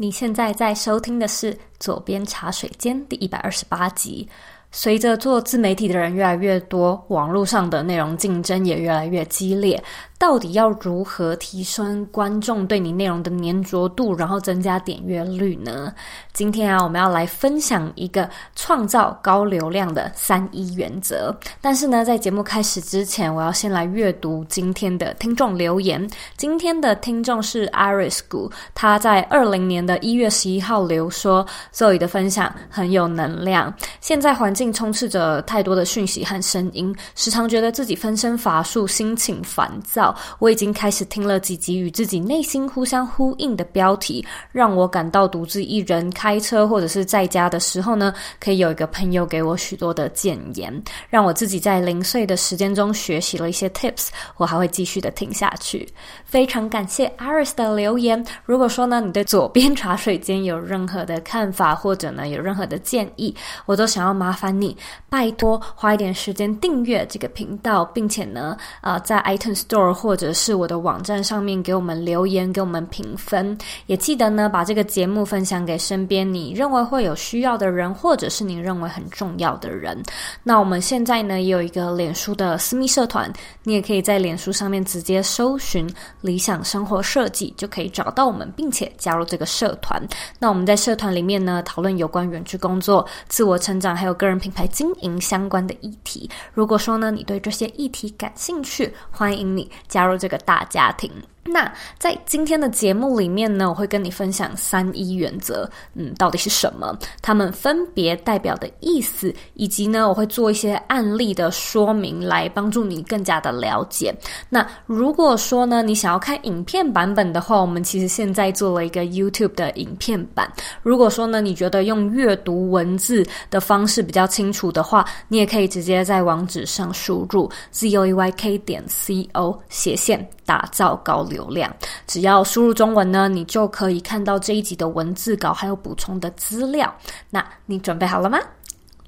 [0.00, 4.28] 你现在在收听的是《左边茶水间》第一百二十八集。
[4.70, 9.82] 随着做自媒体的人越来越多，网络上的内容竞争也越来越激烈。
[10.18, 15.92] 到底要如何提升观众对你内容的粘着度，然后增加点阅率呢？
[16.32, 21.34] 今天啊，我们要来分享一个创造高流量的三一原则。
[21.60, 26.04] 但是呢，在节目开始之前，我要先来阅读今天的听众留言。
[26.36, 33.72] 今天的听众是 Iris Gu，他在二零年的一月十一号留说：“Zoe 的分享很有能量。
[34.00, 40.07] 现在环境充斥着太多的讯息和声音，时常觉得自己分身乏术，心情烦躁。”
[40.38, 54.08] 我已经开始听了几集与自己内心互相呼应的标题，让我感到独自一人开车或者是在家的时候呢，可以有一个朋友给我许多的建言，让我自己在零碎的时间中学习了一些 tips。
[54.36, 55.88] 我还会继续的听下去。
[56.24, 58.24] 非常感谢 Iris 的留言。
[58.44, 63.34] 如果说呢，你对左边茶水间有任何的看法，或者呢有任何的建议，
[63.66, 64.76] 我都想要麻烦你，
[65.08, 80.00] 拜托花一点时间订阅这个频道，并且呢，呃，在 iTunes Store 或者是我的网站上面给我们留言，给我们评分，也记得呢把这个节目分享给身边你认为会有需要的人，或者是你认为很重要的人。
[80.44, 83.28] 那我们现在呢也有一个脸书的私密社团，
[83.64, 90.00] 你也可以在脸书上面直接搜寻“理想生活设计”，就可以找到我们，并且加入这个社团。
[90.38, 96.30] 那我们在社团里面呢讨论有关远距工作、自我成长还有个人品牌经营相关的议题。
[96.54, 100.18] 如果说呢你对这些议题感兴趣，欢迎你加入。
[100.18, 101.10] 这个大家庭。
[101.44, 106.94] 那在今天的节目里面呢，我会跟你分享三一原则，嗯，到底是什么？
[107.22, 114.14] 它们分别代表的意思，以及呢，我会做一些案例的说明，来帮助你更加的了解。
[114.50, 120.52] 那如果说呢，你想要看影片版本的话，我们其实现在做了一个 YouTube 的影片版。
[120.82, 131.37] 如果说呢，你觉得用阅读文字的方式比较清楚的话，你也可以直接在网址上输入 z o e y k 点 co 斜线打造高流。
[131.38, 131.72] 流量，
[132.06, 136.92] 只要输入中文呢，你就可以看到这一集的文字稿，还有补充的资料。
[137.30, 138.38] 那你准备好了吗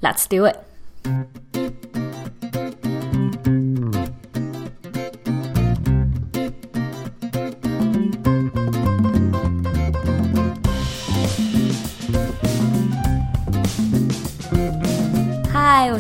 [0.01, 0.70] ？Let's do it。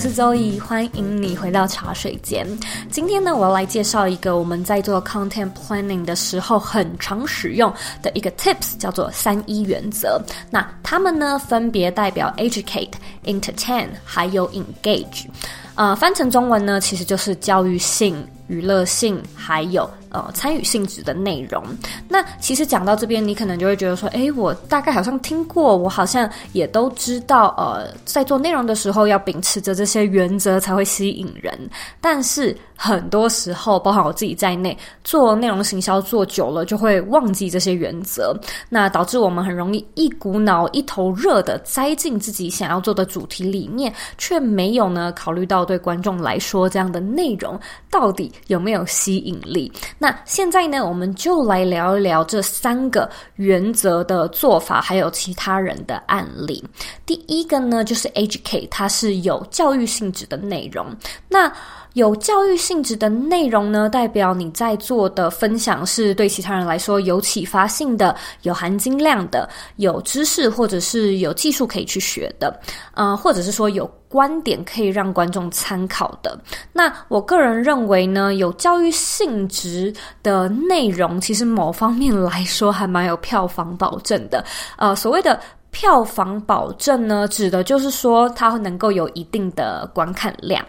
[0.00, 2.46] 我是周怡欢迎你回到茶水间。
[2.90, 10.18] 今天呢，我要来介绍一个我们在做 content planning 的时候很常使用的一个 tips，叫做三一原则。
[10.50, 12.92] 那它们呢，分别代表 educate、
[13.26, 15.26] entertain，还有 engage。
[15.74, 19.86] 呃，翻成中文呢，其实就是教育性、娱乐性，还有。
[20.10, 21.62] 呃，参与性质的内容。
[22.08, 31.58] 那其实讲到这边，你可能就会觉得说，诶，我大概好像听过，我好像也都知道，呃，在做内容的时候要秉持着这些原则才会吸引人。
[32.00, 38.34] 但是很多时候，包含我自己在内，做内容行销做久了，就会忘记这些原则，
[38.68, 47.58] 那导致我们很容易一股脑、一头热的栽进自己想要做的主题里面，却没有呢考虑到对观众来说，这样的内容
[47.90, 49.70] 到底有没有吸引力。
[50.02, 56.64] 那现在呢，我们就来聊一聊这三个原则的做法，还有其他人的案例。
[57.04, 60.86] 第一个呢，就是 H K，它是有教育性质的内容。
[61.28, 61.52] 那
[61.94, 72.60] 有教育性质的内容呢，代表你在做的分享是对其他人来说有启发性的、有含金量的、有知识或者是有技术可以去学的，
[72.94, 76.38] 呃，或者是说有观点可以让观众参考的。
[76.72, 79.92] 那我个人认为呢，有教育性质
[80.22, 84.44] 的内容，其实某方面来说还蛮有票房保证的。
[84.76, 85.38] 呃，所谓的
[85.70, 90.64] 票房保证呢，指的就是说它能够有一定的观看量。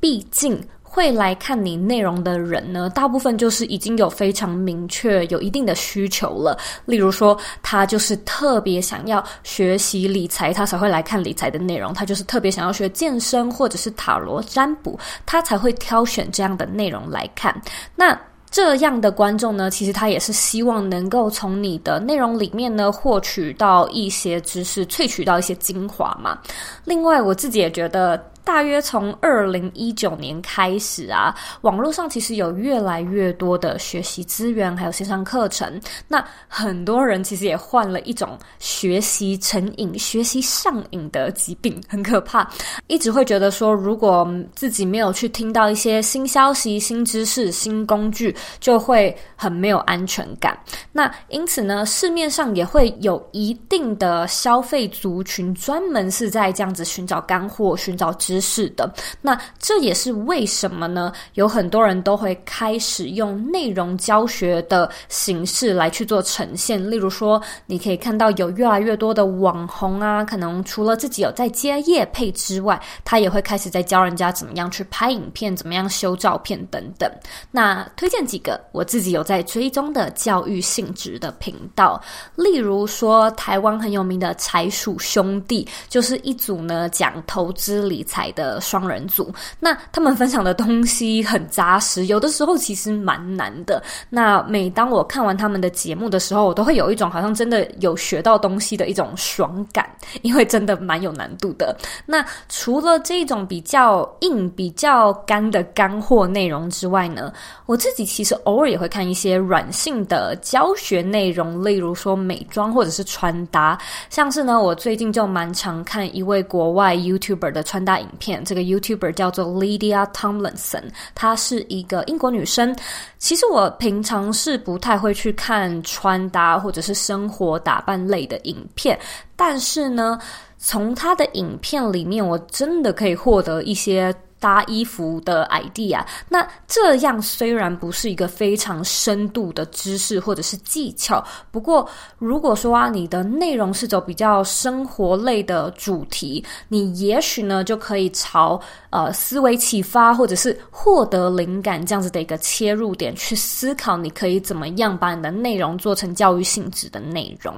[0.00, 6.58] 毕竟会来看你内容的人呢，大部分就是已经有非常明确、有一定的需求了。
[6.84, 17.54] 例如说，他就是特别想要学习理财，他才会来看理财的内容；他就是特别想要学健身或者是塔罗占卜，他才会挑选这样的内容来看。
[17.94, 18.18] 那
[18.50, 26.36] 这样的观众呢，其实他也是希望能够从你的内容里面呢，获取到一些知识，萃取到一些精华嘛。
[26.84, 28.20] 另外，我自己也觉得。
[28.50, 35.80] 大约从二零一九年开始啊，网络上其实有越来越多的学习资源，还有线上课程。
[36.08, 42.50] 那很多人其实也患了一种学习成瘾、学习上瘾的疾病，很可怕。
[42.88, 50.58] 一直会觉得说，如果自己没有去听到一些新消息、新知识、新工具，就会很没有安全感。
[50.90, 58.92] 那因此呢，市面上也会有一定的消费族群，专门是在这样子寻找干货、寻找知识的。
[59.20, 61.12] 那这也是为什么呢？
[61.34, 66.90] 有很多人都会开始用内容教学的形式来去做呈现。
[66.90, 77.10] 例如说，你可以看到有越来越多的网红啊，可能除了自己有在接业配之外，他也会开始在教人家怎么样去拍影片、怎么样修照片等等。
[77.50, 82.00] 那推荐几个我自己有在追踪的教育性质的频道，
[82.36, 89.32] 例如说台湾很有名的财鼠兄弟，就是一组呢讲投资理财的双人组。
[89.58, 93.82] 那他们分享的东西很扎实，有的时候其实蛮难的。
[94.08, 99.88] 那每当我看完他们的节目的时候，我都会有一种好像真的有学到东西的一种爽感，
[100.22, 101.76] 因为真的蛮有难度的。
[102.06, 107.32] 那除了这种比较硬、比较干的干货内容之外呢，
[107.66, 113.78] 我自己其实偶尔也会看一些软性的教学内容，例如说美妆或者是穿搭。
[114.08, 120.84] 像是呢，我最近就蛮常看一位国外 YouTuber 的穿搭影片，这个 YouTuber 叫做 Lydia Tomlinson，
[121.14, 122.74] 她是一个英国女生。
[123.18, 128.98] 其实我平常是不太会去看穿搭或者是生活打扮类的影片，
[129.36, 130.18] 但是呢，
[130.58, 134.14] 从她的影片里面，我真的可以获得一些。
[134.40, 141.86] 搭衣服的 idea，那这样虽然不是一个非常深度的知识或者是技巧，不过
[142.18, 148.58] 如果说啊，你的内容是走比较生活类的主题，你也许呢就可以朝
[148.88, 157.54] 呃思维启发或者是获得灵感这样子的一个切入点去思考，你可以怎么样把你的内容做成教育性质的内容。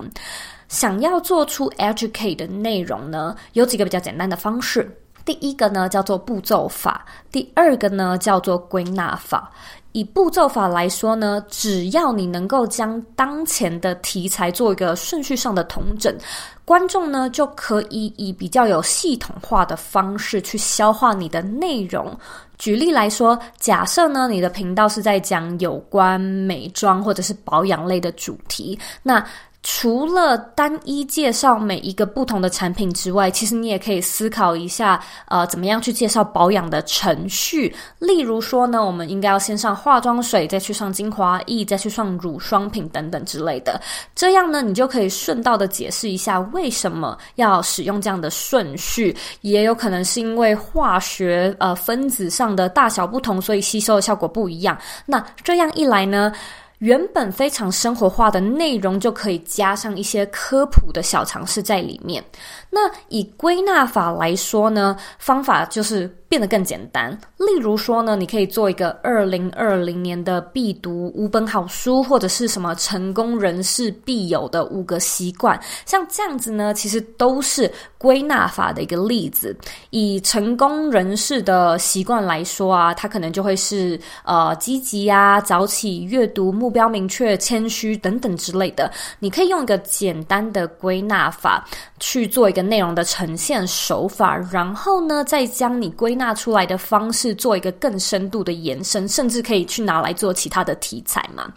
[0.66, 4.90] 想要做出 educate 的内容呢，有几个比较简单的方式。
[5.24, 9.50] 第一个呢叫做步骤法，第二个呢叫做归纳法。
[9.92, 16.16] 以步骤法来说呢，只要你能够将当前的题材做一个顺序上的统整，
[16.64, 22.18] 观众呢就可以以比较有系统化的方式去消化你的内容。
[22.56, 29.22] 举例来说，假设呢你的频道是在讲有关美妆或者是保养类的主题，那
[29.62, 37.72] 除了单一介绍每一个不同的产品之外，其实你也可以思考一下，呃，怎么样去介绍保养的程序。
[38.00, 43.80] 例如说呢，我们应该要先上化妆水，再去上精华液，再去上乳霜品等等之类的。
[44.16, 49.16] 这样呢，你就可以顺道的解释一下为什么要使用这样的顺序。
[49.42, 54.76] 也有可能是因为化学呃分子上的大小不同，所以吸收的效果不一样。
[55.06, 56.32] 那这样一来呢，
[56.82, 62.22] 原本非常生活化的内容，就可以加上一些科普的小常识在里面。
[62.74, 67.10] 那以归纳法来说呢，方法就是变得更简单。
[67.36, 79.54] 例如说呢，你可以做一个二零二零年的必读五本好书，或者是什么成功人士必有的五个习惯，像这样子呢，其实都是归纳法的一个例子。
[79.90, 88.90] 以成功人士的习惯来说啊，他可能就会是呃积极呀、早起、阅读、目标明确、谦虚等等之类的。
[89.18, 91.68] 你可以用一个简单的归纳法
[92.00, 92.61] 去做一个。
[92.62, 101.50] 内容的呈现手法，然后呢，再将你归纳出来的方式做一个更深度的延伸，甚至可以去拿来做其他的题材嘛。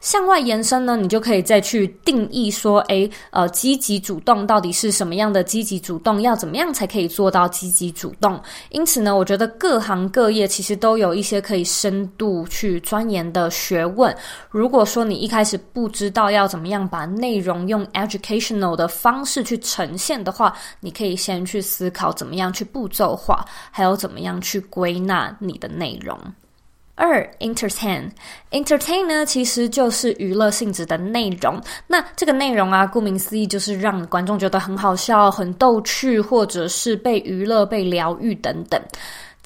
[0.00, 6.20] 向外延伸呢，你就可以再去定义说，诶，呃，积极主动到底是什么样的积极主动？
[6.22, 8.40] 要怎么样才可以做到积极主动？
[8.70, 14.14] 因此呢，我觉得各行各业其实都有一些可以深度去钻研的学问。
[14.50, 20.45] 如果说你一开始不知道要怎么样把内容用 educational 的方式去呈现的话，
[20.80, 26.18] 你可以先去思考怎么样去步骤化，还有怎么样去归纳你的内容。
[26.98, 31.60] 二，entertain，entertain 呢，其实就是娱乐性质的内容。
[31.86, 38.80] 那这个内容啊，顾名思义就是让观众觉得很好笑、很逗趣，或者是被娱乐、被疗愈等等。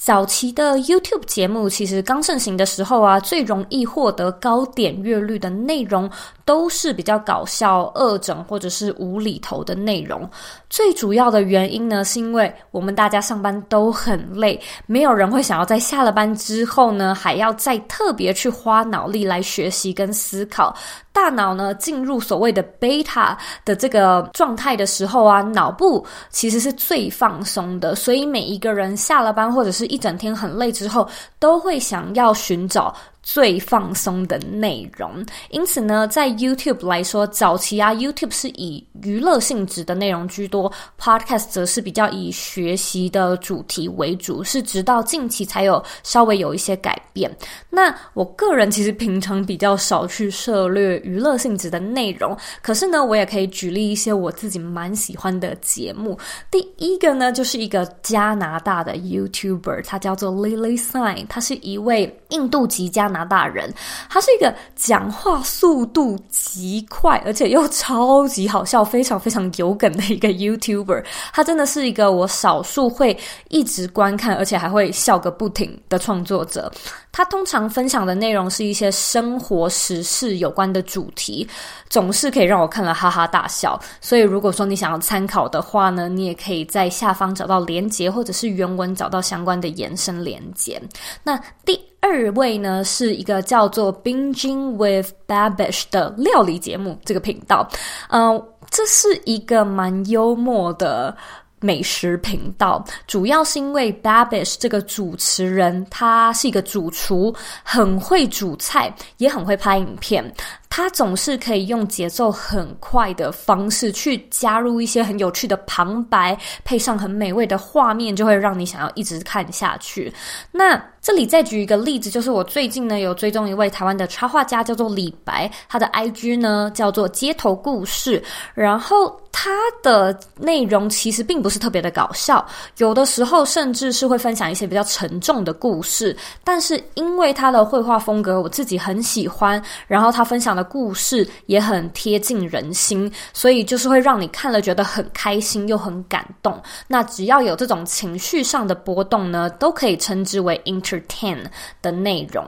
[0.01, 6.11] 早期的 YouTube 节目其实刚盛行的时候啊，最容易获得高点阅率的内容
[6.47, 10.29] 都是比较搞笑、恶整或者是无厘头的内容。
[10.71, 20.75] 最主要的原因呢，是因为我们大家上班都很累，没有人会想要在下了班之后呢，还要再特别去花脑力来学习跟思考。
[21.13, 31.07] 大脑呢，进入所谓的 beta 的这个状态的时候啊，脑部其实是最放松的，所以每一个人下了班或者是一整天很累之后，
[31.39, 47.31] 都会想要寻找最放松的内容，因此呢，在 YouTube 来说，早期啊，YouTube 是以娱乐性质的内容居多，Podcast 则是比较以学习的主题为主，是直到近期才有稍微有一些改变。
[47.69, 56.19] 那我个人其实平常比较少去涉猎娱乐性质的内容，可是呢，我也可以举例一些我自己蛮喜欢的节目。
[56.51, 63.73] 第一个呢，就是一个加拿大的 YouTuber，他叫做 Lily Sign，他是一位印度籍加拿大人，
[64.09, 71.05] 他是一个讲话速度极快，而且又超级好笑、非常非常有梗的一个 YouTuber。
[71.33, 73.17] 他真的是一个我少数会
[73.49, 76.71] 一直观看，而且还会笑个不停的创作者。
[77.13, 81.47] 他通常分享的内容是一些生活时事有关的主题，
[81.89, 83.79] 总是可以让我看了哈哈大笑。
[84.01, 90.81] 所以，如果说你想要参考的话呢，你也可以在下方找到连结，或者是原文找到相关的延伸连结。
[91.23, 97.69] 那第二位呢，是一个叫做 Binging with Babish 的料理节目，这个频道，
[98.09, 101.17] 嗯、呃，这是一个蛮幽默的
[101.61, 110.25] 美食频道，主要是因为 Babish 这个主持人，他是一个主厨，很会煮菜，也很会拍影片。
[110.71, 120.11] 他总是可以用节奏很快的方式去加入一些很有趣的旁白，配上很美味的画面，就会让你想要一直看下去。
[120.53, 128.23] 那这里再举一个例子，就是我最近呢有追踪一位台湾的插画家，叫做李白，他的 IG 呢叫做街头故事，
[128.55, 129.51] 然后他
[129.83, 132.47] 的内容其实并不是特别的搞笑，
[132.77, 140.60] 有的时候甚至是会分享一些比较沉重的故事，但是因为他的绘画风格我自己很喜欢，然后他分享的。
[140.65, 146.61] 故事也很贴近人心，所以就是会让你看了觉得很开心又很感动。
[146.87, 151.39] 那只要有这种情绪上的波动呢，都可以称之为 entertain
[151.83, 152.45] 的内容。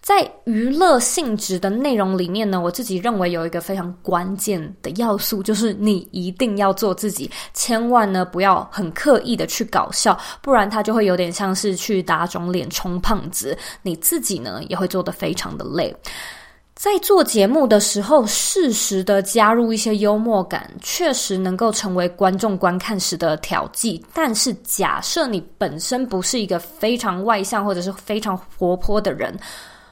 [0.00, 15.92] 在娱乐性质的内容里面呢，我自己认为有一个非常关键的要素，就是你一定要做自己，千万呢不要很刻意的去搞笑，不然它就会有点像是去打肿脸充胖子，你自己呢也会做得非常的累。
[16.76, 24.04] 在做节目的时候，适时的加入一些幽默感，确实能够成为观众观看时的调剂。
[24.12, 29.34] 但是，假设你本身不是一个非常外向或者是非常活泼的人，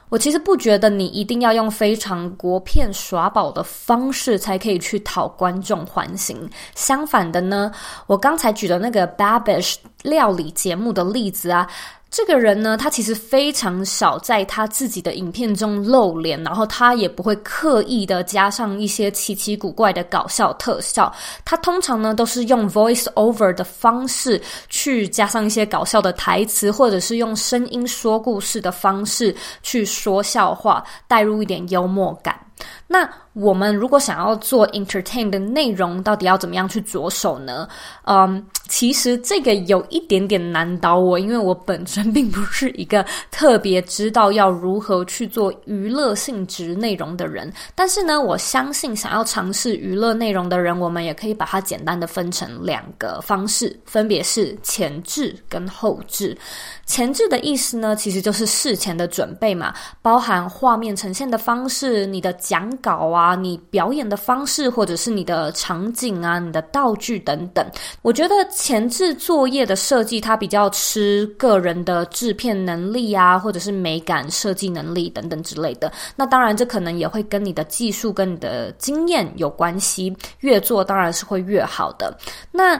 [0.09, 6.47] 我其实不觉得你一定要用非常国片耍宝的方式才可以去讨观众欢心。
[6.75, 7.71] 相反的呢，
[8.05, 11.67] 我刚才举的那个 Babish 料理节目的例子啊。
[12.15, 21.13] 这个人呢，他其实非常少在他自己的影片中露脸，然后他也不会刻意的加上一些奇奇古怪的搞笑特效。
[21.43, 32.44] 他通常呢都是用 voice over 的方式去加上一些搞笑的台词，或者是用声音说故事的方式去说笑话，带入一点幽默感。
[32.87, 37.67] 那我们如果想要做 entertain 的内容，到底要怎么样去着手呢？
[38.03, 47.51] 嗯，其实这个有一点点难倒我，因为我本身并不是一个特别知道要如何去做娱乐性质内容的人。
[47.73, 56.37] 但是呢，我相信想要尝试娱乐内容的人，我们也可以把它简单的分成两个方式，分别是前置跟后置。
[56.85, 63.35] 前置的意思呢，其实就是事前的准备嘛，包含画面呈现的方式、你的讲稿啊。
[63.35, 67.65] 你表演的方式，或者是你的场景啊，你的道具等等，
[68.01, 75.91] 我觉得前置作业的设计，它比较吃个人的制片能力啊，或者是美感设计能力等等之类的。
[76.15, 82.15] 那当然，这可能也会跟你的技术跟你的经验有关系，越做当然是会越好的。
[82.51, 82.79] 那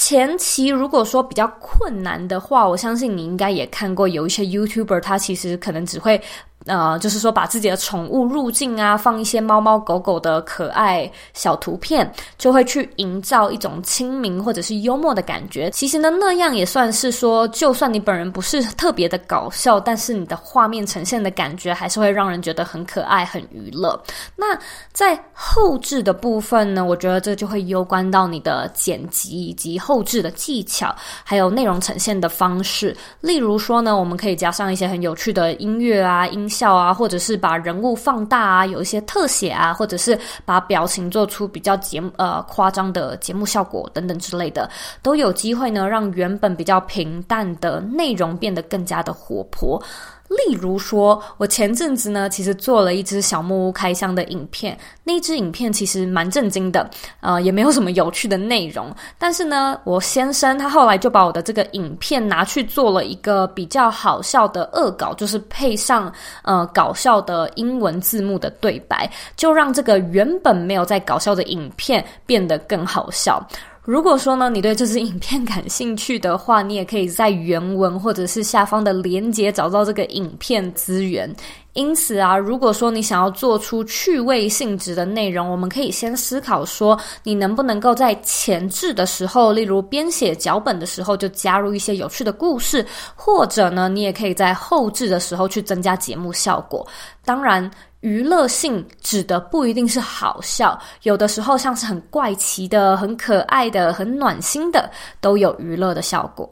[0.00, 6.22] 前期如果说比较困难的话，我相信你应该也看过有一些 YouTuber，他其实可能只会
[6.66, 15.70] 呃，就是说把自己的宠物入镜啊，放一些猫猫狗狗的可爱小图片，就会去营造一种亲民或者是幽默的感觉。
[15.70, 23.98] 其实呢，那样也算是说，就算你本人不是特别的搞笑，但是你的画面呈现的感觉还是会让人觉得很可爱、很娱乐。
[24.36, 24.58] 那
[24.92, 32.94] 在后置的部分呢，我觉得这就会攸关到你的剪辑以及后置的技巧，还有内容呈现的方式。
[33.20, 44.68] 例如说呢，我们可以加上一些很有趣的音乐啊、音笑啊，或者是把人物放大啊，有一些特写啊，或者是把表情做出比较节目呃夸张的节目效果等等之类的，
[45.02, 49.80] 都有机会呢，让原本比较平淡的内容变得更加的活泼。
[50.28, 56.88] 例如说，我前阵子呢，其实做了一支小木屋开箱的影片，那支影片其实蛮震惊的，
[57.20, 58.94] 呃，也没有什么有趣的内容。
[59.16, 73.42] 但是呢，我先生他后来就把我的这个影片拿去做了一个比较好笑的恶搞，就是配上呃搞笑的英文字幕的对白，就让这个原本没有在搞笑的影片变得更好笑。
[73.88, 81.34] 如果说呢，你对这支影片感兴趣的话，你也可以在原文或者是下方的连接找到这个影片资源。
[81.72, 92.84] 因此啊，如果说你想要做出趣味性质的内容，我们可以先思考说，你能不能够在前置的时候，例如编写脚本的时候，就加入一些有趣的故事，
[93.16, 96.86] 或者呢，你也可以在后置的时候去增加节目效果。
[97.24, 97.70] 当然。
[98.02, 104.88] 娱乐性指的不一定是好笑，有的时候像是很怪奇的、很可爱的、很暖心的，
[105.20, 106.48] 都有娱乐的效果。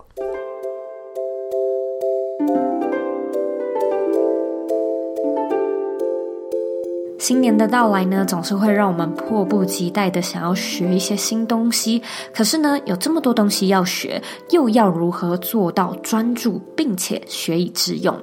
[7.18, 12.00] 新年的到来呢，总是会让我们迫不及待的想要学一些新东西。
[12.32, 18.16] 可是呢，有这么多东西要学，又要如何做到专注并且学以致用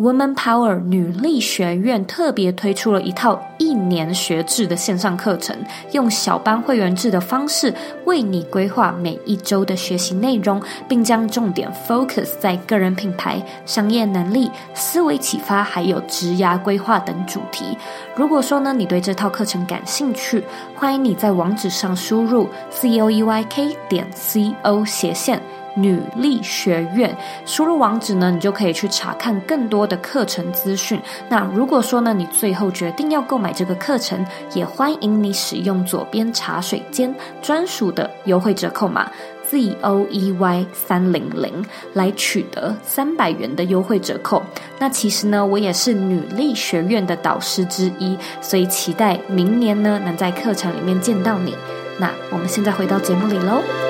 [0.00, 5.56] ？Woman Power 女力学院特别推出了一套一年学制的线上课程，
[5.92, 7.72] 用小班会员制的方式
[8.04, 17.76] 为你规划每一周的学习内容，并将重点 focus 在个人品牌、商业能力、思维启发还有职涯规划等主题。
[18.14, 20.42] 如果说呢，你对这套课程感兴趣，
[20.74, 25.40] 欢迎你在网址上输入 c o e y k 点 c o 斜线。
[25.74, 31.00] 女力学院，输入网址呢，你就可以去查看更多的课程资讯。
[31.28, 34.24] 那如果说呢，你最后决定要购买这个课程，
[34.54, 39.10] 也欢迎你使用左边茶水间专属的优惠折扣码
[39.48, 41.64] Z O E Y 三零零
[41.94, 44.42] 来取得三百元的优惠折扣。
[44.78, 51.54] 那其实呢，我也是女力学院的导师之一，所以期待明年呢，能在课程里面见到你。
[51.98, 53.81] 那我们现在回到节目里喽。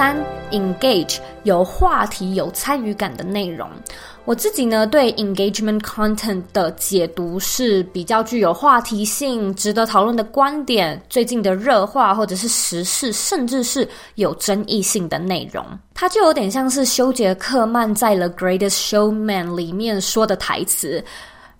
[0.00, 0.16] 三
[0.50, 3.68] engage 有话题、有参与感的内容。
[4.24, 15.62] 我自己呢，对 engagement content 的解读是比较具有话题性、值得讨论的观点、最近的热话或者是时事，甚至是有争议性的内容。
[15.94, 21.04] 它就有点像是休杰克曼在《The Greatest Showman》里面说的台词。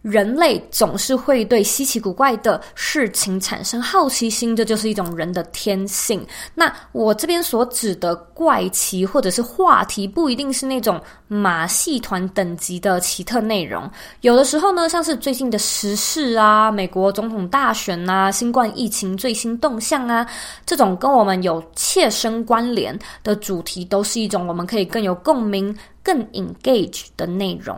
[0.02, 6.26] 人类总是会对稀奇古怪的事情产生好奇心，这就是一种人的天性。
[6.54, 13.89] 那我这边所指的怪奇或者是话题，不一定是那种马戏团等级的奇特内容。
[14.23, 20.26] 有的时候呢，像是最近的时事啊、美国总统大选啊、新冠疫情最新动向啊，
[20.65, 27.76] 这种跟我们有切身关联的主题，都是一种我们可以更有共鸣、更 engage 的内容。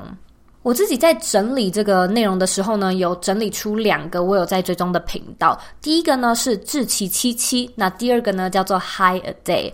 [0.62, 5.60] 我自己在整理这个内容的时候呢，有整理出两个我有在追踪的频道。
[5.80, 9.72] 第一个呢是志奇七七，那第二个呢叫做 Hi A Day。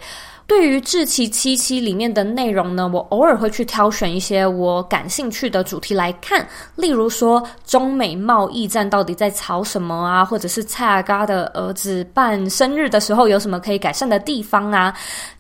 [0.49, 14.93] 对于志祺七七里面的内容呢，我偶尔会去挑选一些我感兴趣的主题来看，例如说中美贸易战到底在吵什么啊，或者是蔡阿嘎的儿子办生日的时候有什么可以改善的地方啊。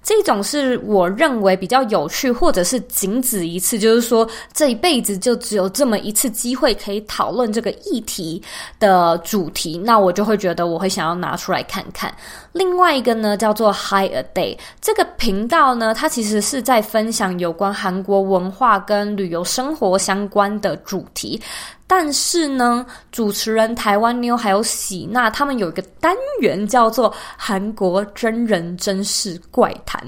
[0.02, 8.42] 这种是我认为比较有趣，或者是仅此一次，就是说这一辈子就只有这么一次机会可以讨论这个议题
[8.78, 12.14] 的主题，那我就会觉得我会想要拿出来看看。
[12.52, 21.40] 另外一个呢，叫做 High A Day，这个频道呢，它其实是在分享有关韩国文化跟旅游生活相关的主题。
[21.86, 29.98] 但是呢，主持人台湾妞还有喜娜，他们有一个单元叫做“韩国真人真事怪谈”。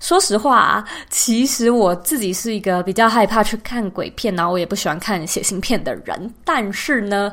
[0.00, 6.34] 说实话啊，其实我自己是一个比较害怕去看鬼片，然后我也不喜欢看血腥片的人。
[6.44, 7.32] 但是呢，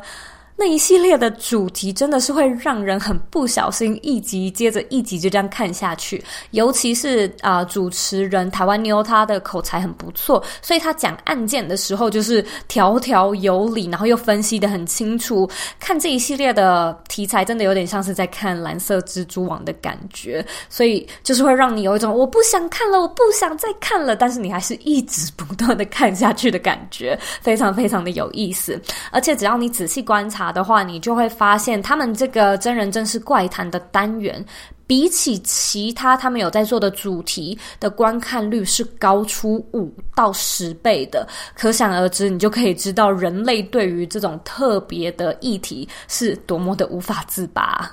[0.59, 6.21] 那一系列的主题真的是会让人很不小心一集接着一集就这样看下去。
[6.51, 15.49] 尤其是啊、主持人台湾妞她的口才很不错，所以她讲案件的时候就是条条有理，然后又分析的很清楚。
[15.79, 28.77] 看这一系列的题材，真的有点像是在看蓝色蜘蛛网的感觉，所以就是会让你有一种我不想看了，我不想再看了，但是你还是一直不断的看下去的感觉，非常非常的有意思。
[29.11, 34.43] 而且只要你仔细观察的话，你就会发现他们这个真人真事怪谈的单元，
[34.87, 47.89] 比起其他他们有在做的主题的观看率是高出五到十倍的，可想而知，你就可以知道人类对于这种特别的议题是多么的无法自拔。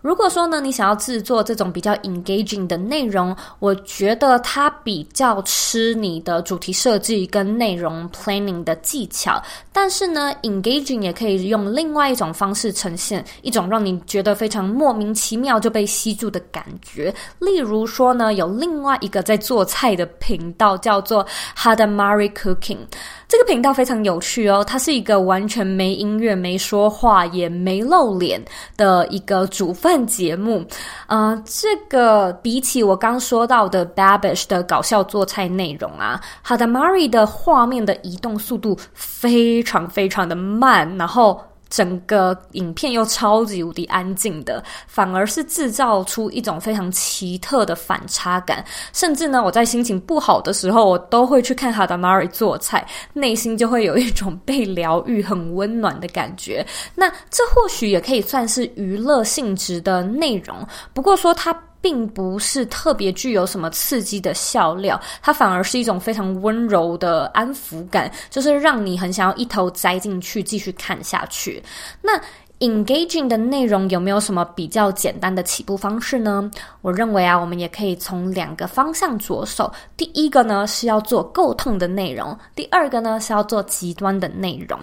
[0.00, 9.42] 如果说呢，你想要制作这种比较 engaging 的内容，我觉得它比较吃你的主题设计跟内容 planning 的技巧。
[9.72, 17.12] 但是呢，engaging 也可以用另外一种方式呈现，一种让你觉得非常莫名其妙就被吸住的感觉。
[17.40, 22.78] 例如说呢，有另外一个在做菜的频道叫做 Hadamari Cooking。
[23.26, 28.42] 这个频道非常有趣哦，它是一个完全没音乐、没说话、也没露脸
[28.74, 30.64] 的一个煮饭节目。
[31.06, 41.40] 呃，这个比起我刚说到的 Babish 的搞笑做菜内容啊好的，Mary 的画面的移动速度非常非常的慢，然后。
[41.70, 48.64] 整个影片又超级无敌安静的，反而是制造出一种非常奇特的反差感。
[48.92, 56.66] 甚至呢，我在心情不好的时候，我都会去看哈达玛丽做菜，内心就会有一种被疗愈、很温暖的感觉。
[56.94, 60.56] 那这或许也可以算是娱乐性质的内容，
[60.92, 61.56] 不过说它。
[61.80, 71.62] 并不是特别具有什么刺激的笑料，它反而是一种非常温柔的安抚感，就是让你很想要一头栽进去继续看下去。
[72.02, 72.20] 那
[72.60, 76.50] engaging 的内容有没有什么比较简单的起步方式呢？
[76.82, 79.72] 我认为啊，我们也可以从两个方向着手。
[79.96, 84.76] 第一个呢是要做够痛的内容，第二个呢是要做极端的内容。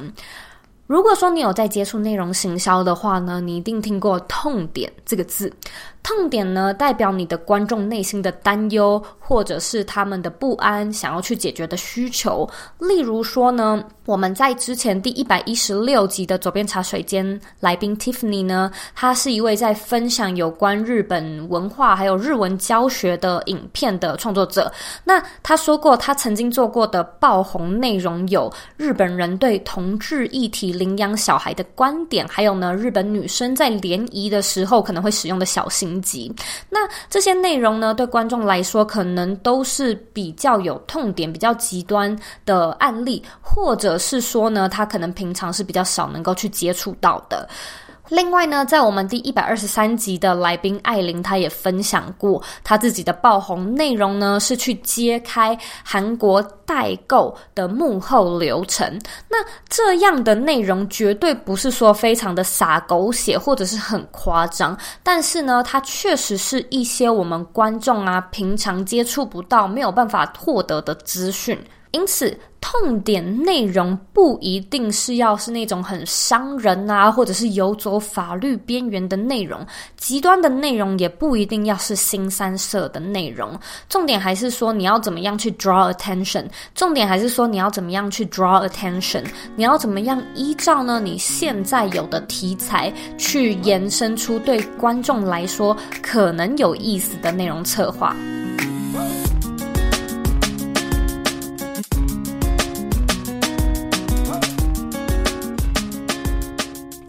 [0.88, 5.52] 如果说你有在接触内容行销的话呢，你一定听过“痛点”这个字。
[6.06, 12.48] 痛点呢，代表你的观众内心的担忧，或者是他们的不安，想要去解决的需求。
[12.78, 24.72] 例如说呢，我们在之前第一百一十六集的左边茶水间来宾 Tiffany 呢，她是一位在分享有关日本文化还有日文教学的影片的创作者。
[25.04, 35.68] 那她说过，她曾经做过的爆红内容有日本人对同志议题领养小孩的观点，还有呢，日本女生在联谊的时候可能会使用的小
[36.02, 36.34] 级，
[36.70, 36.80] 那
[37.10, 47.48] 这些内容呢，对观众来说可能都是比较有痛点、比较极端的案例，或者是说呢，他可能平常是比较少能够去接触到的。
[48.10, 59.00] 另外呢，在我们第一百二十三集的来宾艾琳，她也分享过她自己的爆红内容呢，是去揭开韩国代购的幕后流程。
[59.28, 59.38] 那
[59.68, 71.60] 这样的内容绝对不是说非常的洒狗血或者是很夸张，但是呢，它确实是一些我们观众啊平常接触不到、没有办法获得的资讯。
[71.96, 79.62] 因此，痛点内容不一定是要是那种很伤人啊，或者是游走法律边缘的内容；
[79.96, 83.58] 极端的内容也不一定要是新三色的内容。
[83.88, 89.24] 重点还是说你要怎么样去 draw attention，重点还是说你要怎么样去 draw attention，
[89.56, 98.14] 你要怎么样依照呢你现在有的题材去延伸出对观众来说可能有意思的内容策划。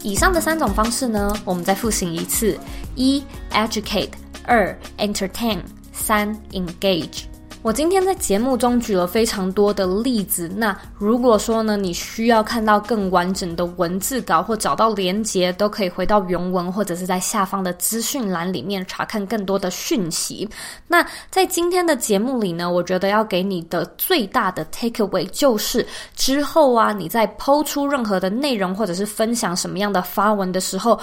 [0.07, 2.57] 以上的三种方式呢，我们再复习一次：
[2.95, 4.07] 一，educate；
[4.45, 5.59] 二，entertain；
[5.91, 7.23] 三，engage。
[7.67, 10.47] 我今天在节目中举了非常多的例子。
[10.47, 20.47] 那如果说呢，你需要看到更完整的文字稿或找到连结，都可以回到原文或者是在下方的资讯栏里面查看更多的讯息。
[20.87, 30.97] 那在今天的节目里呢，我觉得要给你的最大的 takeaway 就是之后啊，你在抛出任何的内容或者是分享什么样的发文的时候，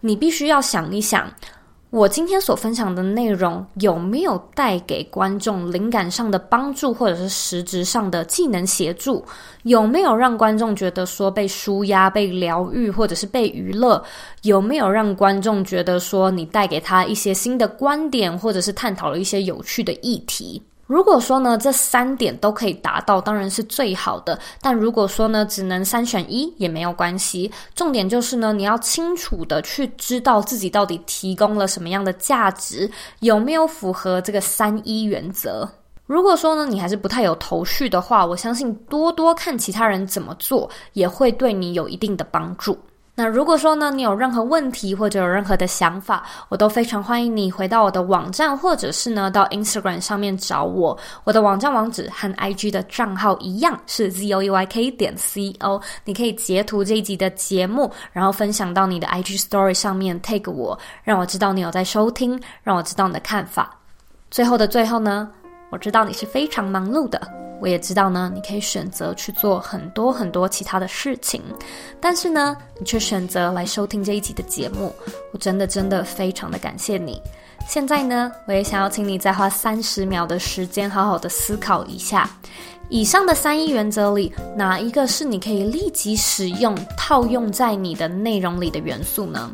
[0.00, 1.28] 你必须要想一想。
[1.94, 9.24] 我今天所分享的内容有没有带给观众灵感上的帮助，或者是实质上的技能协助？
[9.62, 14.02] 有没有让观众觉得说被舒压、被疗愈，或者是被娱乐？
[14.42, 20.60] 有没有让观众觉得说你带给他一些新的观点，或者是探讨了一些有趣的议题？
[20.86, 24.38] 如果说呢，这三点都可以达到，当然是最好的。
[24.60, 27.50] 但如果说呢，只能三选一也没有关系。
[27.74, 35.66] 重点就是呢，你要清楚的去知道自己到底提供了什么样的价值，有没有符合这个三一原则。
[36.06, 42.78] 如果说呢，你还是不太有头绪的话，我相信多多看其他人怎么做，也会对你有一定的帮助。
[43.16, 50.98] 那如果说呢，你有任何问题或者有任何的想法，我都非常欢迎你回到我的网站，或者是呢到 Instagram 上面找我。
[51.22, 55.80] 我的网站网址和 IG 的账号一样是 zoeyk 点 co。
[56.04, 63.78] 你可以截图这一集的节目，然后分享到你的 IG Story 上面 tag 我，让我知道你有在收听，让我知道你的看法。
[64.28, 65.30] 最后的最后呢，
[65.74, 67.20] 我知道你是非常忙碌的，
[67.60, 71.42] 我也知道呢，你可以选择去做很多很多其他的事情，
[72.00, 74.94] 但是呢，你却选择来收听这一集的节目，
[75.32, 77.20] 我真的真的非常的感谢你。
[77.66, 82.30] 现在呢，我也想要请你再花三十秒的时间，好好的思考一下，
[82.88, 89.50] 以上的三一原则里，哪一个是你可以立即使用、套用在你的内容里的元素呢？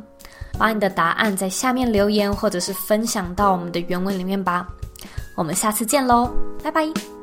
[0.58, 4.68] 把你的答案在下面留言，或者是分享到我们的原文里面吧。
[5.34, 6.30] 我们下次见喽，
[6.62, 7.19] 拜拜。